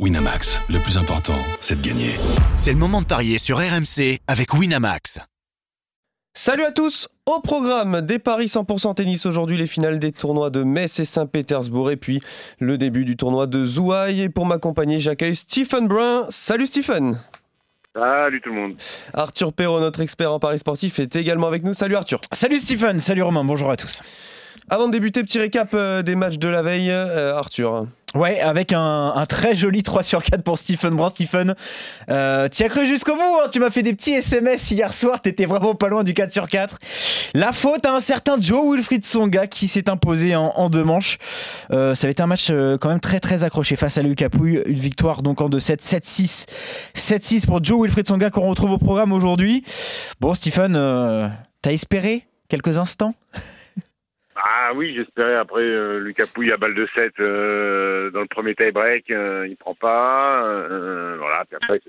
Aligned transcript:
Winamax, 0.00 0.60
le 0.70 0.80
plus 0.80 0.98
important, 0.98 1.38
c'est 1.60 1.80
de 1.80 1.86
gagner. 1.86 2.10
C'est 2.56 2.72
le 2.72 2.78
moment 2.78 3.00
de 3.00 3.06
parier 3.06 3.38
sur 3.38 3.58
RMC 3.58 4.18
avec 4.26 4.52
Winamax. 4.52 5.20
Salut 6.36 6.64
à 6.64 6.72
tous 6.72 7.08
Au 7.26 7.38
programme 7.38 8.00
des 8.00 8.18
paris 8.18 8.46
100% 8.46 8.96
tennis 8.96 9.24
aujourd'hui, 9.24 9.56
les 9.56 9.68
finales 9.68 10.00
des 10.00 10.10
tournois 10.10 10.50
de 10.50 10.64
Metz 10.64 10.98
et 10.98 11.04
Saint-Pétersbourg 11.04 11.92
et 11.92 11.96
puis 11.96 12.20
le 12.58 12.76
début 12.76 13.04
du 13.04 13.16
tournoi 13.16 13.46
de 13.46 13.62
Zouaï. 13.62 14.22
Et 14.22 14.28
pour 14.28 14.46
m'accompagner, 14.46 14.98
j'accueille 14.98 15.36
Stephen 15.36 15.86
Brun. 15.86 16.26
Salut 16.28 16.66
Stephen 16.66 17.20
Salut 17.94 18.40
tout 18.40 18.50
le 18.50 18.56
monde. 18.56 18.74
Arthur 19.12 19.52
Perrault, 19.52 19.78
notre 19.78 20.00
expert 20.00 20.32
en 20.32 20.40
paris 20.40 20.58
sportif, 20.58 20.98
est 20.98 21.14
également 21.14 21.46
avec 21.46 21.62
nous. 21.62 21.72
Salut 21.72 21.94
Arthur. 21.94 22.20
Salut 22.32 22.58
Stephen, 22.58 22.98
salut 22.98 23.22
Romain, 23.22 23.44
bonjour 23.44 23.70
à 23.70 23.76
tous. 23.76 24.02
Avant 24.70 24.86
de 24.86 24.92
débuter, 24.92 25.22
petit 25.22 25.38
récap 25.38 25.70
euh, 25.74 26.02
des 26.02 26.14
matchs 26.14 26.38
de 26.38 26.48
la 26.48 26.62
veille, 26.62 26.90
euh, 26.90 27.36
Arthur. 27.36 27.86
Ouais, 28.14 28.40
avec 28.40 28.72
un, 28.72 29.24
très 29.28 29.56
joli 29.56 29.82
3 29.82 30.04
sur 30.04 30.22
4 30.22 30.42
pour 30.44 30.56
Stephen 30.56 30.94
Brun. 30.94 31.08
Stephen, 31.08 31.56
euh, 32.10 32.48
tu 32.48 32.62
as 32.62 32.68
cru 32.68 32.86
jusqu'au 32.86 33.16
bout, 33.16 33.40
hein. 33.42 33.48
tu 33.50 33.58
m'as 33.58 33.70
fait 33.70 33.82
des 33.82 33.92
petits 33.92 34.12
SMS 34.12 34.70
hier 34.70 34.94
soir, 34.94 35.20
t'étais 35.20 35.46
vraiment 35.46 35.74
pas 35.74 35.88
loin 35.88 36.04
du 36.04 36.14
4 36.14 36.32
sur 36.32 36.46
4. 36.46 36.78
La 37.34 37.52
faute 37.52 37.84
à 37.86 37.92
un 37.92 37.98
certain 37.98 38.40
Joe 38.40 38.72
Wilfried 38.72 39.04
Songa 39.04 39.48
qui 39.48 39.66
s'est 39.66 39.90
imposé 39.90 40.36
en, 40.36 40.70
deux 40.70 40.84
manches. 40.84 41.18
Euh, 41.72 41.96
ça 41.96 42.06
avait 42.06 42.12
été 42.12 42.22
un 42.22 42.28
match 42.28 42.48
euh, 42.52 42.78
quand 42.78 42.88
même 42.88 43.00
très 43.00 43.18
très 43.18 43.42
accroché 43.42 43.74
face 43.74 43.98
à 43.98 44.02
Lucas 44.02 44.28
Pouille. 44.28 44.62
Une 44.66 44.78
victoire 44.78 45.22
donc 45.22 45.40
en 45.40 45.50
2-7, 45.50 45.82
7-6. 45.82 46.46
7-6 46.94 47.46
pour 47.46 47.64
Joe 47.64 47.82
Wilfried 47.82 48.06
Songa 48.06 48.30
qu'on 48.30 48.48
retrouve 48.48 48.70
au 48.70 48.78
programme 48.78 49.12
aujourd'hui. 49.12 49.64
Bon, 50.20 50.34
Stephen, 50.34 50.74
t'as 51.62 51.72
espéré 51.72 52.28
quelques 52.48 52.78
instants? 52.78 53.14
Ah 54.66 54.72
oui, 54.74 54.94
j'espérais. 54.94 55.36
Après, 55.36 55.60
euh, 55.60 55.98
Lucas 55.98 56.26
Pouille 56.32 56.50
à 56.50 56.56
balle 56.56 56.74
de 56.74 56.88
7 56.94 57.20
euh, 57.20 58.10
dans 58.10 58.22
le 58.22 58.26
premier 58.26 58.54
tie-break, 58.54 59.10
euh, 59.10 59.46
il 59.46 59.56
prend 59.56 59.74
pas. 59.74 60.40
voilà, 61.18 61.44
puis 61.44 61.56
après, 61.56 61.80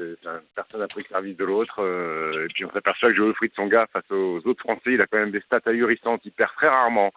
personne 0.55 0.81
n'a 0.81 0.87
pris 0.87 1.03
le 1.03 1.07
service 1.07 1.37
de 1.37 1.45
l'autre. 1.45 1.79
et 1.79 2.47
puis 2.53 2.65
on 2.65 2.71
s'aperçoit 2.71 3.09
que 3.11 3.15
Joe 3.15 3.33
son 3.55 3.67
gars 3.67 3.87
face 3.93 4.11
aux 4.11 4.41
autres 4.45 4.61
Français, 4.61 4.93
il 4.93 5.01
a 5.01 5.07
quand 5.07 5.17
même 5.17 5.31
des 5.31 5.41
stats 5.41 5.61
ahurissantes. 5.65 6.21
Il 6.25 6.31
perd 6.31 6.51
très 6.57 6.67
rarement 6.67 7.13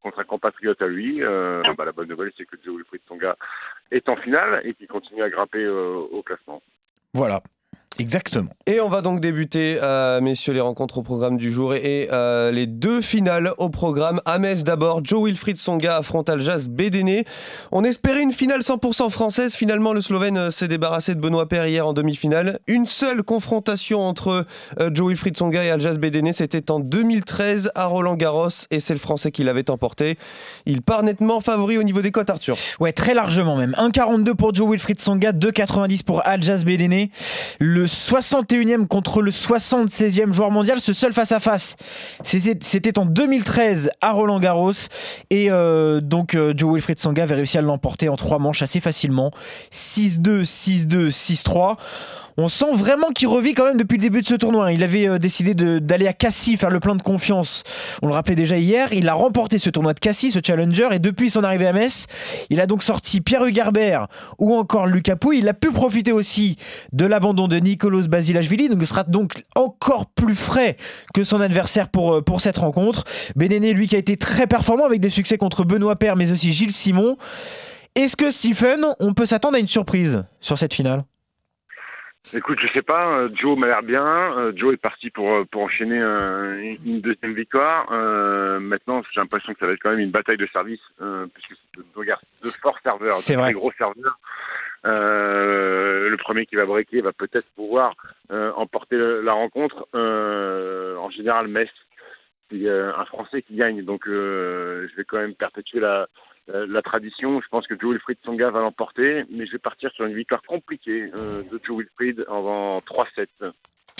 contre 0.00 0.20
un 0.20 0.24
compatriote 0.24 0.80
à 0.80 0.86
lui. 0.86 1.22
Bah, 1.22 1.84
la 1.84 1.92
bonne 1.92 2.08
nouvelle, 2.08 2.30
c'est 2.36 2.44
que 2.44 2.56
Joe 2.64 2.80
de 2.80 3.00
son 3.08 3.16
gars 3.16 3.36
est 3.90 4.08
en 4.08 4.16
finale 4.16 4.60
et 4.64 4.74
qu'il 4.74 4.86
continue 4.86 5.22
à 5.22 5.30
grimper 5.30 5.66
au 5.66 6.22
classement. 6.22 6.62
Voilà, 7.14 7.40
Exactement. 7.98 8.50
Et 8.66 8.80
on 8.80 8.88
va 8.88 9.02
donc 9.02 9.20
débuter, 9.20 9.78
euh, 9.82 10.20
messieurs, 10.20 10.52
les 10.54 10.60
rencontres 10.60 10.98
au 10.98 11.02
programme 11.02 11.36
du 11.36 11.52
jour 11.52 11.74
et, 11.74 12.08
euh, 12.12 12.50
les 12.50 12.66
deux 12.66 13.00
finales 13.02 13.52
au 13.58 13.68
programme. 13.68 14.22
À 14.24 14.38
Metz 14.38 14.62
d'abord, 14.62 15.00
Joe 15.04 15.24
Wilfried 15.24 15.58
Songa 15.58 15.96
affronte 15.96 16.30
Aljas 16.30 16.66
Bédéné. 16.70 17.24
On 17.72 17.84
espérait 17.84 18.22
une 18.22 18.32
finale 18.32 18.62
100% 18.62 19.10
française. 19.10 19.54
Finalement, 19.54 19.92
le 19.92 20.00
Slovène 20.00 20.38
euh, 20.38 20.50
s'est 20.50 20.68
débarrassé 20.68 21.14
de 21.14 21.20
Benoît 21.20 21.46
Paire 21.46 21.66
hier 21.66 21.86
en 21.86 21.92
demi-finale. 21.92 22.60
Une 22.68 22.86
seule 22.86 23.22
confrontation 23.22 24.00
entre 24.00 24.46
Joe 24.92 25.08
Wilfried 25.08 25.36
Songa 25.36 25.64
et 25.64 25.70
Aljas 25.70 25.94
Bédéné, 25.94 26.32
c'était 26.32 26.70
en 26.70 26.80
2013 26.80 27.72
à 27.74 27.86
Roland 27.86 28.14
Garros 28.16 28.48
et 28.70 28.80
c'est 28.80 28.94
le 28.94 29.00
Français 29.00 29.30
qui 29.30 29.44
l'avait 29.44 29.70
emporté. 29.70 30.16
Il 30.64 30.80
part 30.82 31.02
nettement 31.02 31.40
favori 31.40 31.76
au 31.76 31.82
niveau 31.82 32.00
des 32.00 32.12
cotes, 32.12 32.30
Arthur. 32.30 32.56
Ouais, 32.78 32.92
très 32.92 33.14
largement 33.14 33.56
même. 33.56 33.74
1,42 33.76 34.34
pour 34.34 34.54
Joe 34.54 34.70
Wilfried 34.70 35.00
Songa, 35.00 35.32
2,90 35.32 36.04
pour 36.04 36.26
Aljas 36.26 36.62
Bédéné. 36.64 37.10
Le 37.58 37.79
61e 37.86 38.86
contre 38.86 39.22
le 39.22 39.30
76e 39.30 40.32
joueur 40.32 40.50
mondial, 40.50 40.80
ce 40.80 40.92
seul 40.92 41.12
face-à-face. 41.12 41.76
C'était 42.22 42.98
en 42.98 43.06
2013 43.06 43.90
à 44.00 44.12
Roland 44.12 44.40
Garros. 44.40 44.72
Et 45.30 45.50
euh, 45.50 46.00
donc 46.00 46.34
euh, 46.34 46.54
Joe 46.56 46.74
Wilfried 46.74 46.98
Sanga 46.98 47.22
avait 47.22 47.34
réussi 47.34 47.58
à 47.58 47.62
l'emporter 47.62 48.08
en 48.08 48.16
trois 48.16 48.38
manches 48.38 48.62
assez 48.62 48.80
facilement. 48.80 49.30
6-2, 49.72 50.42
6-2, 50.42 51.10
6-3 51.10 51.76
on 52.40 52.48
sent 52.48 52.72
vraiment 52.72 53.08
qu'il 53.10 53.28
revit 53.28 53.52
quand 53.52 53.66
même 53.66 53.76
depuis 53.76 53.98
le 53.98 54.02
début 54.02 54.22
de 54.22 54.26
ce 54.26 54.34
tournoi. 54.34 54.72
Il 54.72 54.82
avait 54.82 55.06
euh, 55.06 55.18
décidé 55.18 55.54
d'aller 55.54 56.06
à 56.06 56.14
Cassis 56.14 56.56
faire 56.56 56.70
le 56.70 56.80
plein 56.80 56.96
de 56.96 57.02
confiance. 57.02 57.64
On 58.00 58.06
le 58.06 58.14
rappelait 58.14 58.34
déjà 58.34 58.56
hier. 58.56 58.92
Il 58.92 59.08
a 59.08 59.14
remporté 59.14 59.58
ce 59.58 59.68
tournoi 59.68 59.92
de 59.92 60.00
Cassis, 60.00 60.32
ce 60.32 60.38
challenger, 60.44 60.88
et 60.92 60.98
depuis 60.98 61.28
son 61.28 61.44
arrivée 61.44 61.66
à 61.66 61.74
Metz, 61.74 62.06
il 62.48 62.60
a 62.60 62.66
donc 62.66 62.82
sorti 62.82 63.20
Pierre 63.20 63.44
Hugerbert 63.44 64.06
ou 64.38 64.54
encore 64.54 64.86
Lucas 64.86 65.16
Pouille. 65.16 65.40
Il 65.40 65.48
a 65.48 65.54
pu 65.54 65.70
profiter 65.70 66.12
aussi 66.12 66.56
de 66.92 67.04
l'abandon 67.04 67.46
de 67.46 67.56
Nicolas 67.56 68.06
Basilashvili, 68.08 68.68
donc 68.68 68.78
il 68.80 68.86
sera 68.86 69.04
donc 69.04 69.44
encore 69.54 70.06
plus 70.06 70.34
frais 70.34 70.78
que 71.12 71.24
son 71.24 71.40
adversaire 71.40 71.88
pour, 71.88 72.14
euh, 72.14 72.22
pour 72.22 72.40
cette 72.40 72.56
rencontre. 72.56 73.04
Bénéné, 73.36 73.74
lui, 73.74 73.86
qui 73.86 73.96
a 73.96 73.98
été 73.98 74.16
très 74.16 74.46
performant 74.46 74.86
avec 74.86 75.00
des 75.00 75.10
succès 75.10 75.36
contre 75.36 75.64
Benoît 75.64 75.96
Père, 75.96 76.16
mais 76.16 76.32
aussi 76.32 76.52
Gilles 76.52 76.72
Simon. 76.72 77.18
Est-ce 77.96 78.16
que 78.16 78.30
Stephen, 78.30 78.86
on 78.98 79.12
peut 79.12 79.26
s'attendre 79.26 79.56
à 79.56 79.58
une 79.58 79.66
surprise 79.66 80.24
sur 80.40 80.56
cette 80.56 80.72
finale? 80.72 81.04
Écoute, 82.34 82.58
je 82.60 82.68
sais 82.72 82.82
pas. 82.82 83.18
Euh, 83.18 83.28
Joe 83.34 83.58
m'a 83.58 83.66
l'air 83.66 83.82
bien. 83.82 84.04
Euh, 84.04 84.52
Joe 84.54 84.74
est 84.74 84.80
parti 84.80 85.10
pour 85.10 85.32
euh, 85.32 85.44
pour 85.50 85.62
enchaîner 85.62 85.98
une 86.84 87.00
deuxième 87.00 87.34
victoire. 87.34 87.90
maintenant, 88.60 89.02
j'ai 89.10 89.20
l'impression 89.20 89.52
que 89.52 89.58
ça 89.60 89.66
va 89.66 89.72
être 89.72 89.80
quand 89.80 89.90
même 89.90 90.00
une 90.00 90.10
bataille 90.10 90.36
de 90.36 90.46
service, 90.46 90.80
puisque 91.34 91.54
c'est 91.74 91.80
deux, 91.80 92.04
deux 92.42 92.50
forts 92.62 92.78
serveurs, 92.82 93.16
deux 93.16 93.34
très 93.34 93.52
gros 93.52 93.72
serveurs. 93.72 94.18
le 94.84 96.16
premier 96.16 96.46
qui 96.46 96.56
va 96.56 96.66
breaker 96.66 97.00
va 97.00 97.12
peut-être 97.12 97.48
pouvoir 97.56 97.94
emporter 98.30 98.96
la 98.98 99.32
rencontre. 99.32 99.88
en 99.94 101.10
général, 101.10 101.48
Metz, 101.48 101.70
c'est 102.50 102.68
un 102.68 103.04
Français 103.06 103.42
qui 103.42 103.56
gagne, 103.56 103.82
donc 103.82 104.02
je 104.06 104.94
vais 104.96 105.04
quand 105.04 105.18
même 105.18 105.34
perpétuer 105.34 105.80
la 105.80 106.06
euh, 106.54 106.66
la 106.68 106.82
tradition. 106.82 107.40
Je 107.40 107.48
pense 107.48 107.66
que 107.66 107.74
Joe 107.78 107.92
Wilfried 107.92 108.18
Songa 108.24 108.50
va 108.50 108.60
l'emporter, 108.60 109.24
mais 109.30 109.46
je 109.46 109.52
vais 109.52 109.58
partir 109.58 109.90
sur 109.92 110.04
une 110.06 110.14
victoire 110.14 110.42
compliquée 110.42 111.10
euh, 111.16 111.42
de 111.42 111.60
Joe 111.64 111.78
Wilfried 111.78 112.24
en 112.28 112.78
3-7. 112.78 113.26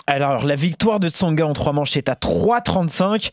Alors, 0.06 0.44
la 0.44 0.56
victoire 0.56 0.98
de 0.98 1.08
Tsonga 1.08 1.46
en 1.46 1.52
trois 1.52 1.72
manches 1.72 1.96
est 1.96 2.08
à 2.08 2.14
3,35. 2.14 3.30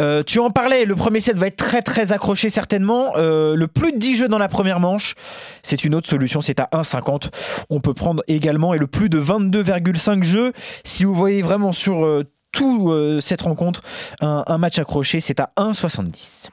Euh, 0.00 0.22
tu 0.24 0.40
en 0.40 0.50
parlais, 0.50 0.84
le 0.84 0.96
premier 0.96 1.20
set 1.20 1.36
va 1.36 1.46
être 1.46 1.56
très 1.56 1.82
très 1.82 2.12
accroché 2.12 2.50
certainement. 2.50 3.12
le 3.16 3.66
plus 3.66 3.92
de 3.92 3.98
10 3.98 4.16
jeux 4.16 4.28
dans 4.28 4.38
la 4.38 4.48
première 4.48 4.80
manche, 4.80 5.14
c'est 5.62 5.84
une 5.84 5.94
autre 5.94 6.08
solution, 6.08 6.40
c'est 6.40 6.58
à 6.58 6.68
1,50. 6.72 7.30
On 7.70 7.80
peut 7.80 7.94
prendre 7.94 8.24
également, 8.26 8.74
et 8.74 8.78
le 8.78 8.88
plus 8.88 9.08
de 9.08 9.20
22,5 9.20 10.24
jeux, 10.24 10.52
si 10.82 11.04
vous 11.04 11.14
voyez 11.14 11.42
vraiment 11.42 11.70
sur 11.70 12.24
tout 12.52 12.90
euh, 12.90 13.20
cette 13.20 13.42
rencontre. 13.42 13.82
Un, 14.20 14.58
match 14.58 14.78
accroché, 14.78 15.20
c'est 15.20 15.40
à 15.40 15.52
1,70. 15.56 16.48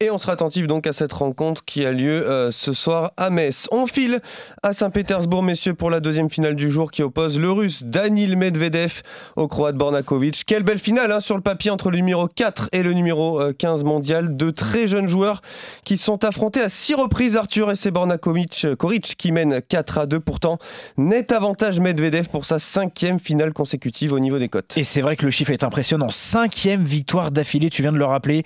Et 0.00 0.10
on 0.10 0.18
sera 0.18 0.32
attentif 0.32 0.66
donc 0.66 0.86
à 0.86 0.92
cette 0.92 1.12
rencontre 1.12 1.64
qui 1.64 1.86
a 1.86 1.92
lieu 1.92 2.28
euh, 2.28 2.50
ce 2.50 2.72
soir 2.72 3.12
à 3.16 3.30
Metz. 3.30 3.68
On 3.72 3.86
file 3.86 4.20
à 4.62 4.72
Saint-Pétersbourg, 4.72 5.42
messieurs, 5.42 5.74
pour 5.74 5.90
la 5.90 6.00
deuxième 6.00 6.28
finale 6.28 6.54
du 6.54 6.70
jour 6.70 6.90
qui 6.90 7.02
oppose 7.02 7.38
le 7.38 7.50
russe 7.50 7.82
Danil 7.84 8.36
Medvedev 8.36 9.02
au 9.36 9.48
croate 9.48 9.76
Bornakovic. 9.76 10.44
Quelle 10.46 10.64
belle 10.64 10.78
finale 10.78 11.12
hein, 11.12 11.20
sur 11.20 11.36
le 11.36 11.42
papier 11.42 11.70
entre 11.70 11.90
le 11.90 11.96
numéro 11.96 12.28
4 12.28 12.68
et 12.72 12.82
le 12.82 12.92
numéro 12.92 13.40
15 13.58 13.80
euh, 13.80 13.84
mondial. 13.84 14.36
Deux 14.36 14.52
très 14.52 14.86
jeunes 14.86 15.08
joueurs 15.08 15.40
qui 15.84 15.96
sont 15.96 16.24
affrontés 16.24 16.60
à 16.60 16.68
six 16.68 16.94
reprises, 16.94 17.36
Arthur, 17.36 17.70
et 17.70 17.76
c'est 17.76 17.90
Bornakovic 17.90 18.66
Koric 18.78 19.14
qui 19.16 19.32
mène 19.32 19.62
4 19.62 19.98
à 19.98 20.06
2. 20.06 20.20
Pourtant, 20.20 20.58
net 20.96 21.32
avantage 21.32 21.80
Medvedev 21.80 22.28
pour 22.28 22.44
sa 22.44 22.58
cinquième 22.58 23.18
finale 23.18 23.52
consécutive 23.52 24.12
au 24.12 24.18
niveau 24.18 24.38
des 24.38 24.48
cotes. 24.48 24.76
Et 24.76 24.84
c'est 24.84 25.00
vrai 25.00 25.11
que 25.16 25.24
le 25.24 25.30
chiffre 25.30 25.50
est 25.50 25.64
impressionnant. 25.64 26.08
Cinquième 26.08 26.84
victoire 26.84 27.30
d'affilée, 27.30 27.70
tu 27.70 27.82
viens 27.82 27.92
de 27.92 27.98
le 27.98 28.04
rappeler. 28.04 28.44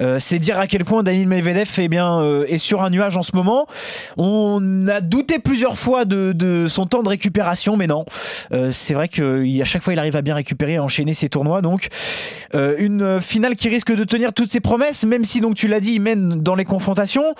Euh, 0.00 0.18
c'est 0.18 0.38
dire 0.38 0.58
à 0.58 0.66
quel 0.66 0.84
point 0.84 1.02
Daniel 1.02 1.26
Medvedev 1.26 1.68
eh 1.78 1.88
bien, 1.88 2.20
euh, 2.20 2.46
est 2.48 2.58
sur 2.58 2.82
un 2.82 2.90
nuage 2.90 3.16
en 3.16 3.22
ce 3.22 3.34
moment. 3.34 3.66
On 4.16 4.88
a 4.88 5.00
douté 5.00 5.38
plusieurs 5.38 5.78
fois 5.78 6.04
de, 6.04 6.66
son 6.68 6.86
temps 6.86 7.02
de 7.02 7.08
récupération, 7.08 7.76
mais 7.76 7.86
non. 7.86 8.04
Euh, 8.52 8.70
c'est 8.72 8.94
vrai 8.94 9.08
qu'à 9.08 9.64
chaque 9.64 9.82
fois, 9.82 9.92
il 9.92 9.98
arrive 9.98 10.16
à 10.16 10.22
bien 10.22 10.34
récupérer, 10.34 10.76
à 10.76 10.82
enchaîner 10.82 11.14
ses 11.14 11.28
tournois. 11.28 11.62
Donc, 11.62 11.88
une 12.54 13.20
finale 13.20 13.56
qui 13.56 13.68
risque 13.68 13.94
de 13.94 14.04
tenir 14.04 14.32
toutes 14.32 14.50
ses 14.50 14.60
promesses, 14.60 15.04
même 15.04 15.24
si, 15.24 15.40
donc, 15.40 15.54
tu 15.54 15.68
l'as 15.68 15.80
dit, 15.80 15.94
il 15.94 16.00
mène 16.00 16.40
dans 16.40 16.54
les 16.54 16.64
confrontations. 16.64 17.34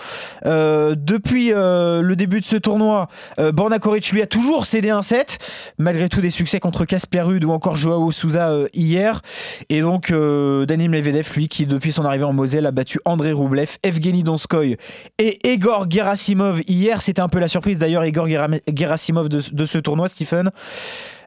depuis 0.45 1.51
le 1.51 2.15
début 2.15 2.41
de 2.41 2.45
ce 2.45 2.57
tournoi, 2.57 3.09
Borna 3.39 3.79
Koric 3.79 4.11
lui 4.13 4.23
a 4.23 4.27
toujours 4.27 4.67
cédé 4.67 4.91
un 4.91 5.03
set, 5.03 5.39
malgré 5.79 6.09
tout 6.09 6.21
des 6.21 6.31
succès 6.31 6.61
contre 6.61 6.85
Casper 6.85 7.23
Ruud 7.23 7.45
ou 7.45 7.53
encore 7.53 7.77
Joao 7.77 8.13
Souza 8.13 8.53
hier. 8.75 9.23
Et 9.69 9.81
donc, 9.81 10.11
euh, 10.11 10.67
Daniel 10.67 10.91
Medvedev, 10.91 11.31
lui, 11.35 11.49
qui 11.49 11.67
depuis 11.67 11.93
son 11.93 12.05
arrivée 12.05 12.25
en 12.25 12.33
Moselle 12.33 12.67
a 12.67 12.71
battu 12.71 13.01
André 13.05 13.33
Roublev, 13.33 13.77
Evgeny 13.83 14.23
Donskoy 14.23 14.77
et 15.19 15.53
Egor 15.53 15.91
Gerasimov 15.91 16.63
hier. 16.67 17.03
C'était 17.03 17.21
un 17.21 17.29
peu 17.29 17.39
la 17.39 17.49
surprise 17.49 17.79
d'ailleurs, 17.79 18.05
Egor 18.05 18.29
Gerasimov 18.29 19.29
de, 19.29 19.65
ce 19.65 19.79
tournoi, 19.79 20.09
Stephen. 20.09 20.51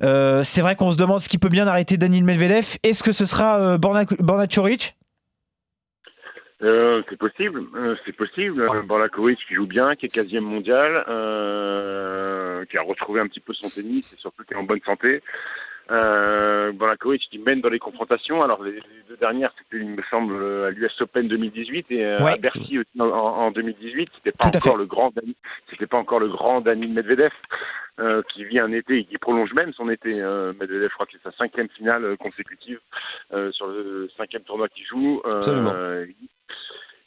Euh, 0.04 0.44
c'est 0.44 0.62
vrai 0.62 0.76
qu'on 0.76 0.92
se 0.92 0.98
demande 0.98 1.20
ce 1.20 1.30
qui 1.30 1.38
peut 1.38 1.50
bien 1.50 1.68
arrêter 1.68 1.98
Daniel 1.98 2.24
Medvedev. 2.24 2.78
Est-ce 2.84 3.04
que 3.04 3.12
ce 3.12 3.26
sera 3.26 3.60
euh, 3.60 3.78
Borna, 3.78 4.06
Borna 4.20 4.48
c'est 7.10 7.18
possible, 7.18 7.64
c'est 8.06 8.16
possible. 8.16 8.68
Choric 9.12 9.40
qui 9.48 9.56
joue 9.56 9.66
bien, 9.66 9.96
qui 9.96 10.06
est 10.06 10.10
15 10.10 10.32
mondial, 10.42 11.04
qui 12.70 12.78
a 12.78 12.82
retrouvé 12.82 13.20
un 13.20 13.28
petit 13.28 13.40
peu 13.40 13.54
son 13.54 13.70
tennis 13.70 14.14
et 14.14 14.18
surtout 14.18 14.44
qui 14.44 14.54
est 14.54 14.58
en 14.58 14.64
bonne 14.64 14.82
santé. 14.86 15.22
Euh, 15.92 16.72
Bornakovic 16.72 17.28
qui 17.30 17.38
mène 17.40 17.60
dans 17.60 17.70
les 17.70 17.80
confrontations. 17.80 18.42
Alors 18.42 18.64
les, 18.64 18.80
deux 19.10 19.18
dernières, 19.18 19.54
c'était, 19.58 19.84
il 19.84 19.90
me 19.90 20.04
semble, 20.10 20.42
à 20.66 20.72
l'US 20.72 21.02
Open 21.02 21.28
2018 21.28 21.88
et 21.90 22.06
euh, 22.06 22.26
à 22.26 22.38
Bercy 22.38 22.80
en, 22.98 23.04
en 23.04 23.52
2018. 23.52 24.10
C'était 24.16 24.32
pas 24.32 24.48
encore 24.48 24.78
le 24.78 24.86
grand, 24.86 25.12
c'était 25.70 25.88
pas 25.88 25.98
encore 25.98 26.20
le 26.20 26.30
grand 26.30 26.62
Daniel 26.62 26.92
Medvedev 26.92 27.32
euh, 28.00 28.22
qui 28.34 28.46
vit 28.46 28.60
un 28.60 28.72
été 28.72 29.00
et 29.00 29.06
qui 29.06 29.18
prolonge 29.18 29.54
même 29.54 29.74
son 29.74 29.90
été. 29.90 30.22
Euh, 30.22 30.54
Medvedev, 30.54 30.90
je 30.90 30.94
crois 30.94 31.06
que 31.06 31.12
c'est 31.12 31.30
sa 31.30 31.36
cinquième 31.36 31.70
finale 31.70 32.06
euh, 32.06 32.16
consécutive 32.16 32.80
euh, 33.34 33.52
sur 33.52 33.68
le 33.68 34.10
cinquième 34.18 34.44
tournoi 34.44 34.70
qu'il 34.70 34.86
joue. 34.86 35.22
Euh, 35.28 36.06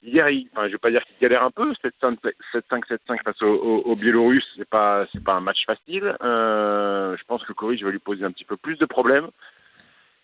hier, 0.04 0.28
il, 0.28 0.48
enfin, 0.52 0.66
je 0.66 0.72
vais 0.72 0.78
pas 0.78 0.90
dire 0.90 1.04
qu'il 1.04 1.16
galère 1.20 1.42
un 1.42 1.50
peu, 1.50 1.72
7-5-7-5 1.72 3.22
face 3.24 3.42
au, 3.42 3.82
au 3.84 3.96
Biélorusses, 3.96 4.46
c'est 4.56 4.68
pas 4.68 5.06
c'est 5.12 5.22
pas 5.22 5.34
un 5.34 5.40
match 5.40 5.64
facile. 5.66 6.16
Euh, 6.22 7.16
je 7.16 7.24
pense 7.24 7.42
que 7.44 7.52
Corey, 7.52 7.76
je 7.76 7.84
vais 7.84 7.92
lui 7.92 7.98
poser 7.98 8.24
un 8.24 8.30
petit 8.30 8.44
peu 8.44 8.56
plus 8.56 8.76
de 8.78 8.86
problèmes. 8.86 9.28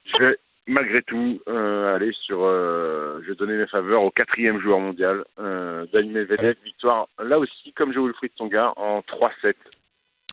Je 0.05 0.19
vais 0.19 0.39
malgré 0.67 1.03
tout 1.03 1.41
euh, 1.49 1.95
aller 1.95 2.13
sur, 2.13 2.43
euh, 2.43 3.21
je 3.23 3.31
vais 3.31 3.35
donner 3.35 3.57
mes 3.57 3.67
faveurs 3.67 4.03
au 4.03 4.11
quatrième 4.11 4.61
joueur 4.61 4.79
mondial, 4.79 5.25
euh, 5.39 5.85
Daniel 5.93 6.29
Medvedev, 6.29 6.57
victoire 6.65 7.09
là 7.19 7.39
aussi 7.39 7.73
comme 7.73 7.93
Joe 7.93 8.07
Wilfried 8.07 8.33
Tsonga 8.37 8.73
en 8.77 9.01
3-7 9.01 9.55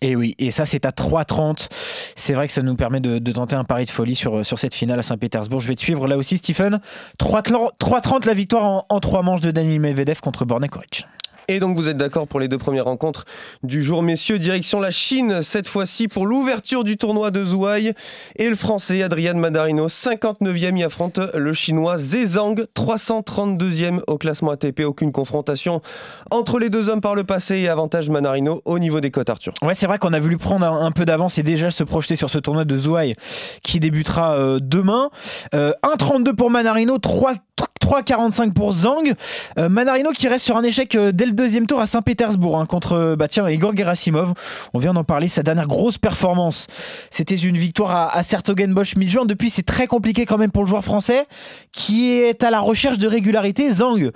et 0.01 0.15
oui, 0.15 0.35
et 0.38 0.51
ça 0.51 0.65
c'est 0.65 0.85
à 0.85 0.91
3,30. 0.91 1.69
C'est 2.15 2.33
vrai 2.33 2.47
que 2.47 2.53
ça 2.53 2.61
nous 2.61 2.75
permet 2.75 2.99
de, 2.99 3.31
tenter 3.31 3.55
un 3.55 3.63
pari 3.63 3.85
de 3.85 3.89
folie 3.89 4.15
sur, 4.15 4.45
sur 4.45 4.59
cette 4.59 4.73
finale 4.73 4.99
à 4.99 5.03
Saint-Pétersbourg. 5.03 5.59
Je 5.59 5.67
vais 5.67 5.75
te 5.75 5.81
suivre 5.81 6.07
là 6.07 6.17
aussi, 6.17 6.38
Stephen. 6.38 6.79
3,30 7.19 8.25
la 8.25 8.33
victoire 8.33 8.65
en, 8.65 8.85
en 8.89 8.99
3 8.99 9.23
manches 9.23 9.41
de 9.41 9.51
Daniel 9.51 9.79
Medvedev 9.79 10.19
contre 10.21 10.45
Borna 10.45 10.67
Koric. 10.67 11.05
Et 11.49 11.61
donc 11.61 11.77
vous 11.77 11.88
êtes 11.88 11.95
d'accord 11.95 12.27
pour 12.27 12.41
les 12.41 12.49
deux 12.49 12.57
premières 12.57 12.83
rencontres 12.83 13.23
du 13.63 13.81
jour, 13.81 14.03
messieurs. 14.03 14.38
Direction 14.38 14.81
la 14.81 14.91
Chine, 14.91 15.41
cette 15.41 15.69
fois-ci 15.69 16.09
pour 16.09 16.25
l'ouverture 16.25 16.83
du 16.83 16.97
tournoi 16.97 17.31
de 17.31 17.45
Zhuhai. 17.45 17.94
Et 18.35 18.49
le 18.49 18.55
français 18.55 19.01
Adrian 19.01 19.35
Mandarino, 19.35 19.88
59e, 19.88 20.77
y 20.77 20.83
affronte 20.83 21.21
le 21.33 21.53
chinois 21.53 21.97
Zezang, 21.97 22.55
332e 22.75 24.01
au 24.07 24.17
classement 24.17 24.51
ATP. 24.51 24.81
Aucune 24.81 25.13
confrontation 25.13 25.81
entre 26.31 26.59
les 26.59 26.69
deux 26.69 26.89
hommes 26.89 26.99
par 26.99 27.15
le 27.15 27.23
passé 27.23 27.59
et 27.59 27.69
avantage 27.69 28.09
Mandarino 28.09 28.61
au 28.65 28.77
niveau 28.77 28.99
des 28.99 29.11
cotes, 29.11 29.29
Arthur. 29.29 29.53
Ouais, 29.61 29.73
c'est 29.73 29.88
vrai 29.88 29.99
qu'on 29.99 30.11
a 30.11 30.19
voulu 30.19 30.35
prendre 30.35 30.65
un, 30.65 30.91
peu 30.91 31.05
d'avance 31.05 31.38
et 31.38 31.44
déjà 31.44 31.71
se 31.71 31.85
projeter 31.85 32.17
sur 32.17 32.29
ce 32.29 32.39
tournoi 32.39 32.65
de 32.65 32.75
Zhuhai 32.75 33.15
qui 33.63 33.79
débutera 33.79 34.33
euh, 34.33 34.59
demain. 34.61 35.11
Euh, 35.55 35.71
1,32 35.81 36.35
pour 36.35 36.51
Manarino, 36.51 36.97
3 36.97 37.35
3,45 37.88 38.53
pour 38.53 38.73
Zhang. 38.73 39.13
Euh, 39.57 39.69
Manarino 39.69 40.11
qui 40.11 40.27
reste 40.27 40.45
sur 40.45 40.57
un 40.57 40.63
échec 40.63 40.95
euh, 40.95 41.11
dès 41.11 41.25
le 41.25 41.31
deuxième 41.37 41.67
tour 41.67 41.79
à 41.79 41.87
Saint-Pétersbourg 41.87 42.59
hein, 42.59 42.65
contre 42.65 43.15
bah, 43.17 43.27
tiens, 43.29 43.47
Igor 43.47 43.75
Gerasimov. 43.75 44.33
On 44.73 44.79
vient 44.79 44.93
d'en 44.93 45.05
parler, 45.05 45.29
sa 45.29 45.43
dernière 45.43 45.67
grosse 45.67 45.97
performance. 45.97 46.67
C'était 47.11 47.35
une 47.35 47.57
victoire 47.57 47.91
à, 47.91 48.17
à 48.17 48.23
Sertogenbosch 48.23 48.95
mi-juin. 48.97 49.25
Depuis, 49.25 49.49
c'est 49.49 49.65
très 49.65 49.87
compliqué 49.87 50.25
quand 50.25 50.37
même 50.37 50.51
pour 50.51 50.63
le 50.63 50.67
joueur 50.67 50.83
français 50.83 51.27
qui 51.71 52.11
est 52.11 52.43
à 52.43 52.49
la 52.49 52.59
recherche 52.59 52.97
de 52.97 53.07
régularité. 53.07 53.71
Zhang. 53.71 54.11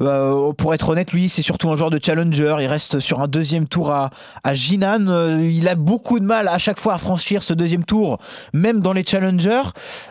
Euh, 0.00 0.52
pour 0.52 0.74
être 0.74 0.88
honnête, 0.88 1.12
lui, 1.12 1.28
c'est 1.28 1.42
surtout 1.42 1.70
un 1.70 1.76
joueur 1.76 1.90
de 1.90 1.98
challenger. 2.02 2.56
Il 2.60 2.66
reste 2.66 3.00
sur 3.00 3.20
un 3.20 3.28
deuxième 3.28 3.66
tour 3.66 3.90
à, 3.90 4.10
à 4.44 4.54
Jinan. 4.54 5.08
Euh, 5.08 5.48
il 5.50 5.68
a 5.68 5.74
beaucoup 5.74 6.20
de 6.20 6.24
mal 6.24 6.48
à 6.48 6.58
chaque 6.58 6.78
fois 6.78 6.94
à 6.94 6.98
franchir 6.98 7.42
ce 7.42 7.54
deuxième 7.54 7.84
tour, 7.84 8.18
même 8.52 8.80
dans 8.80 8.92
les 8.92 9.04
challengers. 9.04 9.62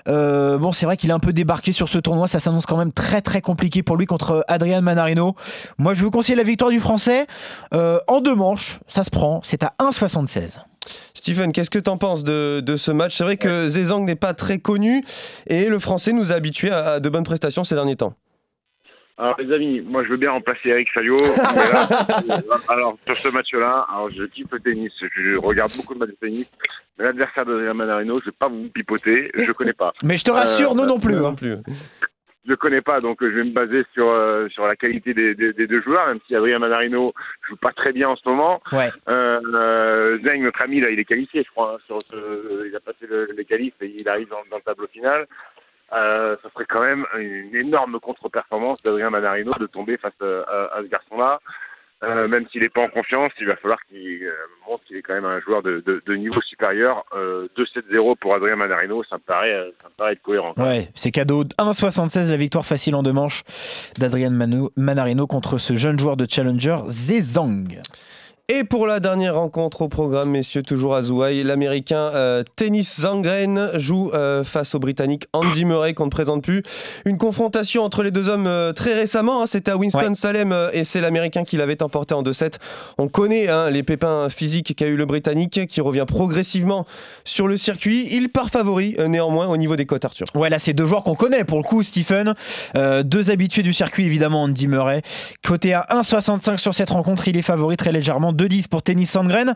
Euh, 0.08 0.58
bon, 0.58 0.72
c'est 0.72 0.86
vrai 0.86 0.98
qu'il 0.98 1.10
est 1.10 1.14
un 1.14 1.20
peu 1.20 1.34
débarqué 1.34 1.72
sur 1.72 1.90
ce 1.90 1.98
tournoi. 1.98 2.28
Ça 2.28 2.40
s'annonce 2.40 2.66
quand 2.66 2.78
même 2.78 2.92
très 2.92 3.22
très 3.22 3.42
compliqué 3.42 3.84
pour 3.84 3.98
lui 3.98 4.06
contre 4.06 4.44
Adrian 4.48 4.82
Manarino. 4.82 5.36
Moi, 5.78 5.94
je 5.94 6.04
vous 6.04 6.12
conseille 6.12 6.36
la 6.36 6.44
victoire 6.44 6.72
du 6.72 6.80
Français 6.80 7.28
en 7.72 8.22
deux 8.22 8.36
manches. 8.36 8.80
Ça 8.88 9.04
se 9.04 9.10
prend. 9.10 9.42
C'est 9.44 9.64
à 9.64 9.74
1,76. 9.80 10.60
Stephen, 11.14 11.52
qu'est-ce 11.52 11.70
que 11.70 11.80
tu 11.80 11.90
en 11.90 11.98
penses 11.98 12.24
de, 12.24 12.76
ce 12.78 12.92
match? 12.92 13.16
C'est 13.16 13.24
vrai 13.24 13.38
que 13.38 13.68
Zezang 13.68 14.06
n'est 14.06 14.16
pas 14.16 14.34
très 14.34 14.60
connu 14.60 15.04
et 15.48 15.68
le 15.68 15.80
Français 15.80 16.14
nous 16.14 16.31
a 16.31 16.36
habitués 16.36 16.72
à 16.72 17.00
de 17.00 17.10
bonnes 17.10 17.24
prestations 17.24 17.64
ces 17.64 17.76
derniers 17.76 17.96
temps. 17.96 18.14
Alors 19.18 19.36
les 19.40 19.54
amis, 19.54 19.82
moi 19.82 20.04
je 20.04 20.10
veux 20.10 20.18
bien 20.18 20.32
remplacer 20.32 20.70
Eric 20.70 20.90
Salio. 20.94 21.16
Là, 22.28 22.58
alors 22.68 22.98
sur 23.06 23.16
ce 23.16 23.30
match-là, 23.30 23.86
alors 23.90 24.12
je 24.12 24.24
kiffe 24.26 24.52
le 24.52 24.60
tennis, 24.60 24.92
je 25.16 25.38
regarde 25.38 25.72
beaucoup 25.78 25.94
de 25.94 26.00
matchs 26.00 26.10
de 26.10 26.16
tennis, 26.16 26.52
mais 26.98 27.06
l'adversaire 27.06 27.46
de 27.46 27.72
Manarino, 27.72 28.20
je 28.20 28.26
vais 28.26 28.36
pas 28.38 28.50
vous 28.50 28.68
pipoter, 28.70 29.32
je 29.34 29.52
connais 29.54 29.74
pas. 29.74 29.94
Mais 30.04 30.18
je 30.18 30.26
te 30.26 30.32
rassure, 30.32 30.72
euh, 30.72 30.76
nous 30.76 30.86
non 30.86 31.00
plus. 31.00 31.16
Non 31.16 31.34
plus. 31.34 31.56
Je 32.48 32.54
connais 32.54 32.82
pas, 32.82 33.00
donc 33.00 33.18
je 33.22 33.28
vais 33.28 33.44
me 33.44 33.54
baser 33.54 33.86
sur 33.94 34.08
euh, 34.10 34.50
sur 34.50 34.68
la 34.68 34.76
qualité 34.76 35.14
des, 35.14 35.34
des, 35.34 35.54
des, 35.54 35.66
deux 35.66 35.82
joueurs, 35.82 36.08
même 36.08 36.20
si 36.28 36.36
Adrien 36.36 36.60
Manarino 36.60 37.14
joue 37.48 37.56
pas 37.56 37.72
très 37.72 37.94
bien 37.94 38.10
en 38.10 38.16
ce 38.18 38.28
moment. 38.28 38.62
Ouais. 38.72 38.92
Euh, 39.08 39.40
euh, 39.54 40.20
Zeng, 40.24 40.44
notre 40.44 40.62
ami 40.62 40.82
là, 40.82 40.92
il 40.92 41.00
est 41.00 41.06
qualifié, 41.06 41.44
je 41.44 41.50
crois. 41.52 41.76
Hein, 41.76 41.84
sur 41.88 42.02
ce, 42.04 42.68
il 42.68 42.76
a 42.76 42.80
passé 42.82 43.08
le, 43.10 43.30
les 43.36 43.46
qualifs 43.46 43.74
et 43.82 43.96
il 43.98 44.08
arrive 44.08 44.28
dans, 44.28 44.44
dans 44.52 44.58
le 44.58 44.62
tableau 44.62 44.88
final. 44.88 45.26
Euh, 45.94 46.36
ça 46.42 46.50
serait 46.52 46.66
quand 46.66 46.82
même 46.82 47.06
une 47.18 47.56
énorme 47.56 48.00
contre-performance 48.00 48.82
d'Adrien 48.84 49.10
Manarino 49.10 49.54
de 49.60 49.68
tomber 49.68 49.98
face 49.98 50.14
à, 50.22 50.78
à 50.78 50.82
ce 50.82 50.88
garçon-là. 50.88 51.40
Euh, 52.04 52.28
même 52.28 52.46
s'il 52.52 52.62
n'est 52.62 52.70
pas 52.70 52.84
en 52.84 52.90
confiance, 52.90 53.32
il 53.40 53.48
va 53.48 53.56
falloir 53.56 53.80
qu'il 53.86 54.24
euh, 54.24 54.32
montre 54.68 54.84
qu'il 54.84 54.98
est 54.98 55.02
quand 55.02 55.14
même 55.14 55.26
un 55.26 55.40
joueur 55.40 55.64
de, 55.64 55.82
niveau 56.16 56.42
supérieur. 56.42 57.06
Euh, 57.16 57.48
2-7-0 57.58 58.18
pour 58.18 58.36
Adrien 58.36 58.58
Manarino, 58.58 59.04
ça 59.10 59.16
me 59.16 59.22
paraît, 59.22 59.72
ça 59.82 59.88
paraît 59.98 60.14
être 60.14 60.22
cohérent. 60.22 60.54
Ouais, 60.58 60.90
c'est 60.94 61.12
cadeau. 61.12 61.46
1-76 61.58 62.30
la 62.30 62.38
victoire 62.38 62.66
facile 62.66 62.96
en 62.96 63.04
deux 63.04 63.14
manches 63.14 63.44
d'Adrien 63.98 64.30
Manarino 64.76 65.26
contre 65.26 65.58
ce 65.58 65.76
jeune 65.76 65.98
joueur 65.98 66.18
de 66.18 66.28
Challenger, 66.30 66.78
Zezang. 66.90 67.80
Et 68.47 68.63
pour 68.63 68.86
la 68.86 69.00
dernière 69.00 69.38
rencontre 69.38 69.81
au 69.81 69.88
programme, 69.88 70.30
messieurs, 70.30 70.62
toujours 70.62 70.94
à 70.94 71.01
Zouaï, 71.01 71.42
l'américain 71.42 72.12
euh, 72.13 72.44
Tennis 72.56 73.01
Zangren 73.01 73.71
joue 73.74 74.12
euh, 74.13 74.44
face 74.44 74.75
au 74.75 74.80
britannique 74.80 75.25
Andy 75.33 75.65
Murray, 75.65 75.95
qu'on 75.95 76.06
ne 76.06 76.12
présente 76.12 76.44
plus. 76.44 76.62
Une 77.06 77.18
confrontation 77.18 77.81
entre 77.83 78.03
les 78.03 78.12
deux 78.12 78.30
hommes 78.30 78.45
euh, 78.45 78.71
très 78.71 78.94
récemment, 78.94 79.42
hein, 79.42 79.47
c'était 79.47 79.71
à 79.71 79.77
Winston-Salem 79.77 80.51
ouais. 80.51 80.77
et 80.77 80.83
c'est 80.83 81.01
l'américain 81.01 81.44
qui 81.44 81.57
l'avait 81.57 81.81
emporté 81.81 82.13
en 82.13 82.21
2-7. 82.21 82.57
On 83.00 83.07
connaît 83.07 83.47
hein, 83.47 83.71
les 83.71 83.81
pépins 83.81 84.30
physiques 84.30 84.75
qu'a 84.75 84.86
eu 84.86 84.95
le 84.95 85.07
britannique 85.07 85.65
qui 85.65 85.81
revient 85.81 86.06
progressivement 86.07 86.86
sur 87.24 87.47
le 87.47 87.57
circuit. 87.57 88.07
Il 88.12 88.30
part 88.30 88.51
favori 88.51 88.95
néanmoins 89.07 89.47
au 89.47 89.57
niveau 89.57 89.75
des 89.75 89.88
cotes, 89.88 90.06
Arthur. 90.06 90.27
Ouais, 90.36 90.50
là, 90.50 90.59
c'est 90.59 90.74
deux 90.74 90.86
joueurs 90.86 91.01
qu'on 91.01 91.15
connaît 91.15 91.45
pour 91.45 91.57
le 91.57 91.63
coup, 91.63 91.81
Stephen. 91.81 92.36
deux 92.75 93.31
habitués 93.31 93.63
du 93.63 93.74
circuit, 93.74 94.06
évidemment, 94.06 94.44
Andy 94.44 94.68
Murray. 94.68 95.01
Côté 95.44 95.74
à 95.74 95.88
1,65 95.89 96.57
sur 96.57 96.75
cette 96.75 96.92
rencontre, 96.92 97.27
il 97.27 97.38
est 97.38 97.42
favori 97.42 97.75
très 97.75 97.92
légèrement. 97.92 98.35
2-10 98.36 98.68
pour 98.68 98.84
Tennis 98.84 99.10
Sandgren. 99.12 99.56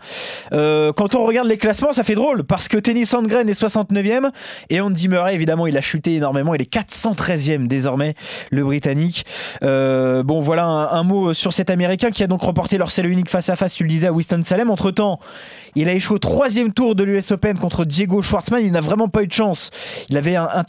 Euh, 0.53 0.93
quand 0.93 1.15
on 1.15 1.25
regarde 1.25 1.47
les 1.47 1.57
classements, 1.57 1.93
ça 1.93 2.03
fait 2.03 2.15
drôle 2.15 2.43
parce 2.43 2.67
que 2.67 2.77
Tennis 2.77 3.09
Sandgren 3.09 3.47
est 3.47 3.59
69e 3.59 4.31
et 4.69 4.81
Andy 4.81 5.07
Murray, 5.07 5.35
évidemment, 5.35 5.67
il 5.67 5.77
a 5.77 5.81
chuté 5.81 6.15
énormément. 6.15 6.53
Il 6.55 6.61
est 6.61 6.73
413e 6.73 7.67
désormais, 7.67 8.15
le 8.51 8.63
Britannique. 8.63 9.25
Euh, 9.63 10.23
bon, 10.23 10.41
voilà 10.41 10.65
un, 10.65 11.03
mot 11.03 11.33
sur 11.33 11.53
cet 11.53 11.69
Américain 11.69 12.11
qui 12.11 12.23
a 12.23 12.27
donc 12.27 12.41
remporté 12.41 12.77
leur 12.77 12.91
seul 12.91 13.07
unique 13.07 13.29
face 13.29 13.49
à 13.49 13.55
face, 13.55 13.73
tu 13.73 13.83
le 13.83 13.89
disais, 13.89 14.07
à 14.07 14.13
Winston-Salem. 14.13 14.69
Entre 14.69 14.91
temps, 14.91 15.19
il 15.75 15.89
a 15.89 15.93
échoué 15.93 16.15
au 16.15 16.19
troisième 16.19 16.73
tour 16.73 16.95
de 16.95 17.03
l'US 17.03 17.31
Open 17.31 17.57
contre 17.57 17.85
Diego 17.85 18.21
Schwartzmann. 18.21 18.65
Il 18.65 18.71
n'a 18.71 18.81
vraiment 18.81 19.07
pas 19.07 19.23
eu 19.23 19.27
de 19.27 19.33
chance. 19.33 19.71
Il 20.09 20.17
avait 20.17 20.35
un, 20.35 20.47
un, 20.53 20.63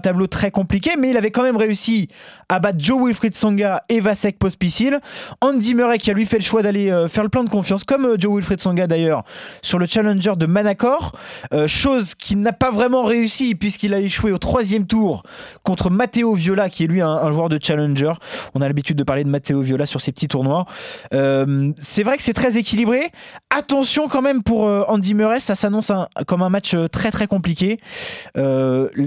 tableau, 0.00 0.26
très 0.26 0.50
compliqué, 0.50 0.92
mais 0.98 1.10
il 1.10 1.16
avait 1.16 1.30
quand 1.30 1.42
même 1.42 1.56
réussi 1.56 2.08
à 2.48 2.58
battre 2.58 2.78
Joe 2.78 3.02
Wilfried 3.04 3.34
Songa 3.34 3.84
et 3.88 4.00
Vasek 4.00 4.38
Pospisil. 4.38 5.00
Andy 5.40 5.74
Murray 5.74 5.98
qui 5.98 6.10
a 6.10 6.14
lui 6.14 6.26
fait 6.26 6.38
le 6.38 6.44
choix 6.44 6.62
d'aller 6.62 6.90
euh, 6.90 7.08
faire 7.08 7.22
le 7.22 7.28
plein 7.28 7.44
de 7.44 7.49
confiance, 7.50 7.84
comme 7.84 8.06
euh, 8.06 8.16
Joe 8.18 8.36
Wilfried 8.36 8.60
Songa 8.60 8.86
d'ailleurs, 8.86 9.24
sur 9.62 9.78
le 9.78 9.86
challenger 9.86 10.32
de 10.36 10.46
Manacor. 10.46 11.12
Euh, 11.52 11.66
chose 11.66 12.14
qui 12.14 12.36
n'a 12.36 12.52
pas 12.52 12.70
vraiment 12.70 13.02
réussi 13.02 13.54
puisqu'il 13.54 13.92
a 13.92 14.00
échoué 14.00 14.32
au 14.32 14.38
troisième 14.38 14.86
tour 14.86 15.22
contre 15.64 15.90
Matteo 15.90 16.34
Viola, 16.34 16.70
qui 16.70 16.84
est 16.84 16.86
lui 16.86 17.02
un, 17.02 17.30
joueur 17.32 17.48
de 17.48 17.58
challenger. 17.62 18.12
On 18.54 18.62
a 18.62 18.68
l'habitude 18.68 18.96
de 18.96 19.04
parler 19.04 19.24
de 19.24 19.28
Matteo 19.28 19.60
Viola 19.60 19.84
sur 19.84 20.00
ces 20.00 20.12
petits 20.12 20.28
tournois. 20.28 20.66
Euh, 21.12 21.72
c'est 21.78 22.02
vrai 22.02 22.16
que 22.16 22.22
c'est 22.22 22.32
très 22.32 22.56
équilibré. 22.56 23.12
Attention 23.50 24.08
quand 24.08 24.22
même 24.22 24.42
pour 24.42 24.64
Andy 24.64 25.14
Murray, 25.14 25.40
ça 25.40 25.54
s'annonce 25.54 25.92
comme 26.26 26.42
un 26.42 26.48
match 26.48 26.74
très 26.92 27.10
très 27.10 27.26
compliqué. 27.26 27.80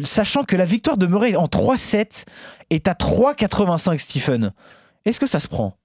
sachant 0.04 0.44
que 0.44 0.56
la 0.56 0.66
victoire 0.66 0.98
de 0.98 1.08
Murray 1.08 1.36
en 1.36 1.46
3-7 1.46 2.26
est 2.70 2.88
à 2.88 2.94
3,85 2.94 3.98
Stephen. 3.98 4.54
Est-ce 5.06 5.20
que 5.20 5.28
ça 5.28 5.40
se 5.40 5.48
prend? 5.48 5.78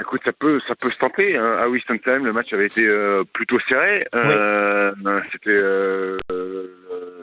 Écoute, 0.00 0.22
ça 0.24 0.32
peut, 0.32 0.60
ça 0.66 0.74
peut 0.74 0.90
se 0.90 0.98
tenter. 0.98 1.36
Hein. 1.36 1.58
À 1.60 1.68
Winston-Salem, 1.68 2.24
le 2.24 2.32
match 2.32 2.52
avait 2.52 2.66
été 2.66 2.86
euh, 2.86 3.24
plutôt 3.32 3.58
serré. 3.68 4.04
Euh, 4.14 4.92
oui. 5.04 5.12
C'était 5.32 5.50
euh, 5.50 6.18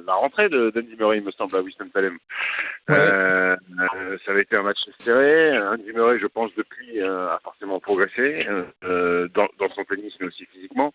la 0.06 0.14
rentrée 0.14 0.50
de 0.50 0.70
d'Andy 0.70 0.96
Murray, 0.98 1.18
il 1.18 1.24
me 1.24 1.32
semble, 1.32 1.56
à 1.56 1.62
Winston-Salem. 1.62 2.18
Ouais. 2.88 2.96
ça 4.26 4.32
avait 4.32 4.44
été 4.44 4.56
un 4.56 4.64
match 4.64 4.80
serré. 5.00 5.58
Andy 5.60 5.92
Murray, 5.94 6.20
je 6.20 6.28
pense, 6.28 6.54
depuis, 6.56 7.02
a 7.02 7.40
forcément 7.44 7.80
progressé 7.80 8.48
dans, 8.84 9.48
dans, 9.60 9.70
son 9.76 9.84
tennis, 9.86 10.14
mais 10.20 10.28
aussi 10.28 10.46
physiquement. 10.46 10.94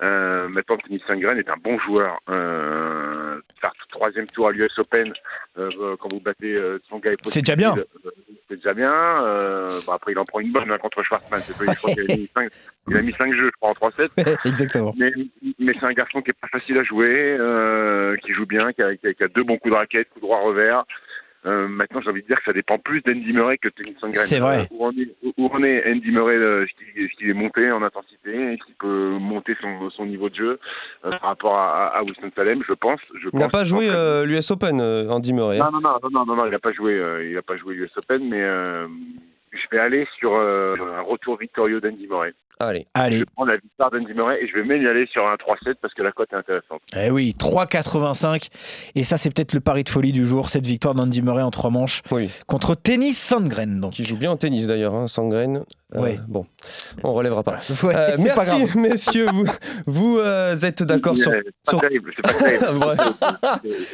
Euh, 0.00 0.48
maintenant, 0.48 0.76
Tennis 0.76 1.02
Sangren 1.06 1.38
est 1.38 1.48
un 1.48 1.56
bon 1.56 1.78
joueur. 1.78 2.20
Euh, 2.28 3.40
faire 3.60 3.72
troisième 3.90 4.26
tour 4.26 4.48
à 4.48 4.52
l'US 4.52 4.78
Open 4.78 5.12
euh, 5.58 5.96
quand 5.98 6.12
vous 6.12 6.20
battez 6.20 6.56
son 6.88 6.98
gars 6.98 7.12
C'est 7.26 7.40
déjà 7.40 7.56
bien. 7.56 7.74
C'était 8.48 8.56
déjà 8.56 8.74
bien. 8.74 8.92
Euh, 9.24 9.80
bon, 9.86 9.92
après, 9.92 10.12
il 10.12 10.18
en 10.18 10.24
prend 10.24 10.40
une 10.40 10.52
bonne 10.52 10.70
hein, 10.70 10.78
contre 10.78 11.02
Schwarzman. 11.02 11.40
Pas- 11.40 11.72
je 11.72 11.76
crois 11.76 11.90
qu'il 11.92 12.10
a 12.10 12.16
mis 12.16 12.30
cinq- 12.34 12.50
il 12.88 12.96
a 12.96 13.02
mis 13.02 13.12
5 13.12 13.34
jeux, 13.34 13.46
je 13.52 13.56
crois, 13.60 13.70
en 13.70 13.74
3-7. 13.74 14.10
Exactement. 14.46 14.94
Mais, 14.98 15.12
mais 15.58 15.74
c'est 15.78 15.84
un 15.86 15.92
garçon 15.92 16.22
qui 16.22 16.30
est 16.30 16.40
pas 16.40 16.48
facile 16.48 16.78
à 16.78 16.82
jouer, 16.84 17.36
euh, 17.38 18.16
qui 18.16 18.32
joue 18.32 18.46
bien, 18.46 18.72
qui 18.72 18.82
a, 18.82 18.96
qui 18.96 19.06
a- 19.08 19.12
qui 19.14 19.22
a 19.24 19.28
deux 19.28 19.42
bons 19.44 19.58
coups 19.58 19.72
de 19.74 19.78
raquette, 19.78 20.08
coup 20.10 20.20
droit 20.20 20.40
revers. 20.40 20.84
Euh, 21.46 21.68
maintenant, 21.68 22.00
j'ai 22.00 22.10
envie 22.10 22.22
de 22.22 22.26
dire 22.26 22.38
que 22.38 22.44
ça 22.44 22.52
dépend 22.52 22.78
plus 22.78 23.00
d'Andy 23.02 23.32
Murray 23.32 23.58
que 23.58 23.68
de 23.68 23.74
Tennis 23.74 23.96
Sandgren. 24.00 24.24
C'est 24.24 24.40
vrai. 24.40 24.62
Euh, 24.62 24.66
où, 24.72 24.86
on 24.86 24.90
est, 24.92 25.14
où 25.36 25.50
on 25.52 25.62
est 25.62 25.90
Andy 25.90 26.10
Murray, 26.10 26.34
euh, 26.36 26.66
ce 26.66 27.16
qu'il 27.16 27.30
est 27.30 27.32
monté 27.34 27.70
en 27.70 27.82
intensité, 27.82 28.52
et 28.54 28.58
qui 28.58 28.72
peut 28.78 29.16
monter 29.20 29.56
son, 29.60 29.88
son 29.90 30.06
niveau 30.06 30.28
de 30.28 30.34
jeu 30.34 30.58
euh, 31.04 31.10
par 31.10 31.20
rapport 31.22 31.56
à, 31.56 31.96
à 31.96 32.02
Winston 32.02 32.30
Salem, 32.34 32.62
je 32.66 32.72
pense. 32.74 33.00
Je 33.22 33.28
Il 33.32 33.38
n'a 33.38 33.48
pas 33.48 33.64
joué 33.64 33.88
en 33.90 34.24
l'US 34.24 34.50
Open, 34.50 34.80
Andy 34.80 35.32
Murray. 35.32 35.60
hein. 35.60 35.70
non, 35.72 35.80
non, 35.80 35.90
non, 35.90 35.98
non, 36.02 36.10
non, 36.10 36.26
non, 36.26 36.36
non, 36.36 36.46
il 36.46 36.50
n'a 36.50 36.58
pas 36.58 36.72
joué, 36.72 37.00
il 37.30 37.36
a 37.36 37.42
pas 37.42 37.56
joué 37.56 37.76
l'US 37.76 37.90
Open, 37.96 38.28
mais 38.28 38.42
je 39.52 39.76
vais 39.76 39.82
aller 39.82 40.06
sur 40.18 40.34
euh, 40.34 40.74
un 40.98 41.02
retour 41.02 41.36
victorieux 41.38 41.80
d'Andy 41.80 42.06
Murray. 42.08 42.32
Allez. 42.60 42.88
Je 42.96 43.00
Allez. 43.02 43.18
vais 43.18 43.24
prendre 43.36 43.52
la 43.52 43.56
victoire 43.58 43.90
d'Andy 43.92 44.12
Murray 44.14 44.42
et 44.42 44.48
je 44.48 44.54
vais 44.54 44.64
même 44.64 44.82
y 44.82 44.86
aller 44.88 45.06
sur 45.12 45.24
un 45.28 45.34
3-7 45.36 45.74
parce 45.80 45.94
que 45.94 46.02
la 46.02 46.10
cote 46.10 46.32
est 46.32 46.36
intéressante. 46.36 46.80
Eh 46.96 47.08
oui, 47.08 47.36
3,85. 47.38 48.48
Et 48.96 49.04
ça, 49.04 49.16
c'est 49.16 49.32
peut-être 49.32 49.52
le 49.52 49.60
pari 49.60 49.84
de 49.84 49.88
folie 49.88 50.10
du 50.10 50.26
jour, 50.26 50.50
cette 50.50 50.66
victoire 50.66 50.94
d'Andy 50.96 51.22
Murray 51.22 51.42
en 51.42 51.52
trois 51.52 51.70
manches 51.70 52.02
Oui. 52.10 52.30
contre 52.48 52.74
Tennis 52.74 53.16
Sandgren. 53.16 53.80
Donc. 53.80 53.92
Qui 53.92 54.02
joue 54.04 54.16
bien 54.16 54.32
au 54.32 54.36
tennis 54.36 54.66
d'ailleurs, 54.66 54.94
hein, 54.94 55.06
Sandgren. 55.06 55.64
Euh, 55.94 56.00
Ouais. 56.02 56.20
Bon, 56.28 56.44
on 57.02 57.14
relèvera 57.14 57.42
pas. 57.42 57.58
Ouais, 57.82 57.96
Euh, 57.96 58.10
c'est 58.16 58.34
pas 58.34 58.44
grave. 58.44 58.60
merci, 58.76 58.78
messieurs. 59.18 59.26
Vous, 59.32 59.46
vous 59.86 60.18
euh, 60.18 60.54
êtes 60.60 60.82
d'accord 60.82 61.16
sur. 61.16 61.30
C'est 61.30 61.42
pas 61.64 61.70
sur- 61.70 61.80
terrible, 61.80 62.12
c'est 62.14 62.22
pas 62.22 62.34
terrible. 62.34 62.64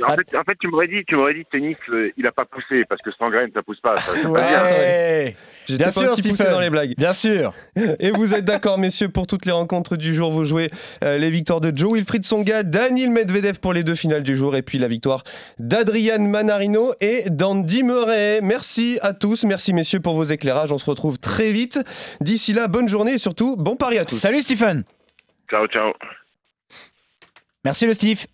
En, 0.06 0.14
fait, 0.16 0.36
en 0.36 0.42
fait, 0.44 0.56
tu 0.60 0.68
m'aurais 0.68 0.88
dit, 0.88 1.04
tu 1.06 1.14
m'aurais 1.16 1.34
dit 1.34 1.44
tennis, 1.50 1.76
il 2.16 2.26
a 2.26 2.32
pas 2.32 2.44
poussé 2.44 2.82
parce 2.88 3.00
que 3.00 3.10
Sangren 3.18 3.48
ça 3.54 3.62
pousse 3.62 3.80
pas. 3.80 3.96
Ça, 3.96 4.12
c'est 4.16 4.22
pas 4.30 4.48
bien. 4.48 5.32
Bien 5.76 5.86
pas 5.86 5.90
sûr, 5.92 6.12
aussi 6.12 6.28
poussé 6.28 6.44
dans 6.44 6.60
les 6.60 6.68
blagues. 6.68 6.94
bien 6.98 7.12
sûr. 7.14 7.54
Et 8.00 8.10
vous 8.10 8.34
êtes 8.34 8.44
d'accord, 8.44 8.76
messieurs, 8.78 9.08
pour 9.08 9.26
toutes 9.26 9.46
les 9.46 9.52
rencontres 9.52 9.96
du 9.96 10.14
jour. 10.14 10.30
Vous 10.30 10.44
jouez 10.44 10.70
euh, 11.04 11.16
les 11.16 11.30
victoires 11.30 11.60
de 11.60 11.72
Joe 11.74 11.94
Wilfried 11.94 12.24
Songa, 12.24 12.62
Daniel 12.64 13.10
Medvedev 13.10 13.60
pour 13.60 13.72
les 13.72 13.82
deux 13.82 13.94
finales 13.94 14.22
du 14.24 14.36
jour, 14.36 14.56
et 14.56 14.62
puis 14.62 14.78
la 14.78 14.88
victoire 14.88 15.22
d'Adrian 15.58 16.18
Manarino 16.20 16.92
et 17.00 17.30
d'Andy 17.30 17.82
Murray. 17.82 18.40
Merci 18.42 18.98
à 19.02 19.14
tous, 19.14 19.44
merci 19.44 19.72
messieurs 19.72 20.00
pour 20.00 20.14
vos 20.16 20.24
éclairages. 20.24 20.72
On 20.72 20.78
se 20.78 20.84
retrouve 20.90 21.18
très 21.18 21.50
vite. 21.52 21.78
D'ici 22.20 22.52
là, 22.52 22.68
bonne 22.68 22.88
journée 22.88 23.14
et 23.14 23.18
surtout, 23.18 23.56
bon 23.56 23.76
pari 23.76 23.98
à 23.98 24.04
tous. 24.04 24.16
Salut 24.18 24.42
Stephen. 24.42 24.84
Ciao, 25.50 25.66
ciao. 25.68 25.92
Merci 27.64 27.86
le 27.86 27.92
Steve. 27.94 28.26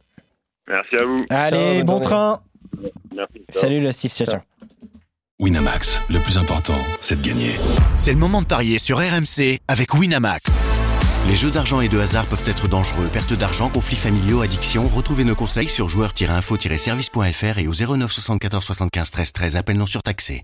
Merci 0.68 0.96
à 1.00 1.04
vous. 1.04 1.20
Allez, 1.30 1.82
bon 1.82 1.94
journée. 1.94 2.04
train. 2.06 2.42
Merci. 3.14 3.34
Salut 3.48 3.80
le 3.80 3.92
Steve. 3.92 4.12
Ciao, 4.12 4.26
Ciao. 4.26 4.40
ciao. 4.40 4.46
Winamax, 5.40 6.02
le 6.10 6.18
plus 6.18 6.36
important, 6.36 6.76
c'est 7.00 7.20
de 7.20 7.26
gagner. 7.26 7.52
C'est 7.96 8.12
le 8.12 8.18
moment 8.18 8.42
de 8.42 8.46
parier 8.46 8.78
sur 8.78 8.98
RMC 8.98 9.58
avec 9.68 9.94
Winamax. 9.94 10.58
Les 11.28 11.34
jeux 11.36 11.50
d'argent 11.50 11.80
et 11.80 11.88
de 11.88 11.98
hasard 11.98 12.26
peuvent 12.26 12.46
être 12.46 12.66
dangereux. 12.68 13.08
Perte 13.12 13.32
d'argent, 13.34 13.68
conflits 13.68 13.96
familiaux, 13.96 14.40
addiction. 14.42 14.88
Retrouvez 14.88 15.24
nos 15.24 15.34
conseils 15.34 15.68
sur 15.68 15.88
joueurs-info-service.fr 15.88 17.58
et 17.58 17.68
au 17.68 17.72
09 17.96 18.10
74 18.10 18.64
75 18.64 19.10
13 19.10 19.32
13. 19.32 19.56
Appel 19.56 19.76
non 19.76 19.86
surtaxé. 19.86 20.38